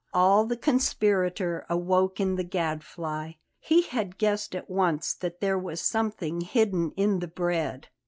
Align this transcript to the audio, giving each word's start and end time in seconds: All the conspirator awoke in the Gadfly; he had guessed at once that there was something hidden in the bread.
All 0.15 0.47
the 0.47 0.57
conspirator 0.57 1.63
awoke 1.69 2.19
in 2.19 2.33
the 2.35 2.43
Gadfly; 2.43 3.33
he 3.59 3.83
had 3.83 4.17
guessed 4.17 4.55
at 4.55 4.67
once 4.67 5.13
that 5.13 5.41
there 5.41 5.59
was 5.59 5.79
something 5.79 6.41
hidden 6.41 6.91
in 6.97 7.19
the 7.19 7.27
bread. 7.27 7.87